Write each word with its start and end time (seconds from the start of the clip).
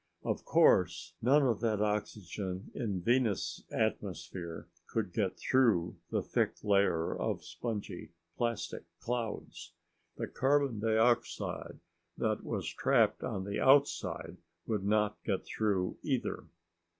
Of 0.23 0.45
course, 0.45 1.13
none 1.21 1.43
of 1.43 1.59
that 1.59 1.79
oxygen 1.79 2.71
in 2.73 3.03
Venus' 3.03 3.61
atmosphere 3.69 4.67
could 4.87 5.13
get 5.13 5.37
through 5.37 5.97
the 6.09 6.23
thick 6.23 6.55
layer 6.63 7.15
of 7.15 7.43
spongy 7.43 8.09
plastic 8.35 8.83
clouds. 8.99 9.73
The 10.17 10.25
carbon 10.25 10.79
dioxide 10.79 11.81
that 12.17 12.43
was 12.43 12.67
trapped 12.67 13.21
on 13.23 13.43
the 13.43 13.59
outside 13.59 14.37
would 14.65 14.83
not 14.83 15.23
get 15.23 15.45
through 15.45 15.99
either. 16.01 16.45